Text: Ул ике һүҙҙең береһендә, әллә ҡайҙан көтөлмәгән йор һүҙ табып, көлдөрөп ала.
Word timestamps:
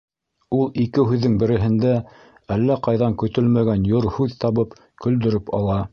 Ул 0.59 0.69
ике 0.83 1.03
һүҙҙең 1.09 1.35
береһендә, 1.43 1.91
әллә 2.57 2.79
ҡайҙан 2.89 3.19
көтөлмәгән 3.25 3.87
йор 3.93 4.09
һүҙ 4.17 4.37
табып, 4.45 4.75
көлдөрөп 5.05 5.55
ала. 5.61 5.83